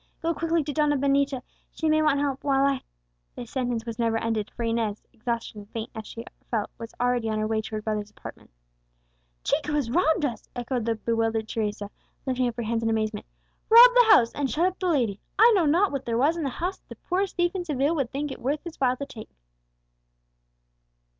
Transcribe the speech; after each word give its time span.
"Go 0.19 0.33
quickly 0.33 0.63
to 0.63 0.73
Donna 0.73 0.97
Benita, 0.97 1.43
she 1.69 1.87
may 1.87 2.01
want 2.01 2.19
help, 2.19 2.43
while 2.43 2.65
I" 2.65 2.81
The 3.35 3.45
sentence 3.45 3.85
was 3.85 3.99
never 3.99 4.17
ended; 4.17 4.49
for 4.49 4.63
Inez, 4.63 4.99
exhausted 5.13 5.57
and 5.57 5.69
faint 5.69 5.91
as 5.93 6.07
she 6.07 6.25
felt, 6.49 6.71
was 6.79 6.95
already 6.99 7.29
on 7.29 7.37
her 7.37 7.45
way 7.45 7.61
to 7.61 7.75
her 7.75 7.83
brother's 7.83 8.09
apartment. 8.09 8.49
"Chico 9.43 9.73
has 9.73 9.91
robbed 9.91 10.25
us!" 10.25 10.49
echoed 10.55 10.85
the 10.85 10.95
bewildered 10.95 11.47
Teresa, 11.47 11.91
lifting 12.25 12.47
up 12.47 12.55
her 12.57 12.63
hands 12.63 12.81
in 12.81 12.89
amazement. 12.89 13.27
"Robbed 13.69 13.93
the 13.95 14.07
house, 14.09 14.31
and 14.33 14.49
shut 14.49 14.65
up 14.65 14.79
the 14.79 14.87
lady! 14.87 15.21
I 15.37 15.51
know 15.51 15.67
not 15.67 15.91
what 15.91 16.05
there 16.05 16.17
was 16.17 16.35
in 16.35 16.41
the 16.41 16.49
place 16.49 16.77
that 16.77 16.89
the 16.89 17.07
poorest 17.07 17.35
thief 17.35 17.53
in 17.53 17.63
Seville 17.63 17.93
would 17.93 18.09
think 18.09 18.31
it 18.31 18.41
worth 18.41 18.63
his 18.63 18.77
while 18.77 18.97
to 18.97 19.05
take!" 19.05 19.29